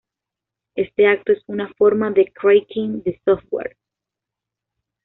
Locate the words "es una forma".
1.31-2.09